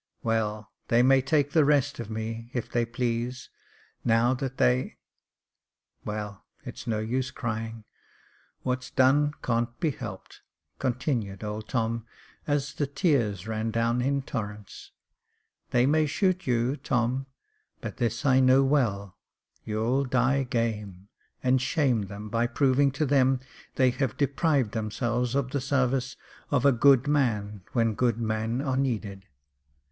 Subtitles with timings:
[0.23, 3.51] Well, they may take the rest of me, if they please,
[4.03, 4.97] now that they
[6.03, 7.83] Well, it's no use crying
[8.63, 10.41] 5 what's done can't be helped,"
[10.79, 12.07] continued old Tom,
[12.47, 14.91] as the tears ran down in torrents;
[15.31, 17.27] *' they may shoot you, Tom;
[17.79, 19.19] but this I know well,
[19.63, 21.09] you'll die game,
[21.43, 23.39] and shame them by proving to them
[23.75, 26.17] they have deprived themselves of the sarvices
[26.49, 29.27] of a good man when good men are needed.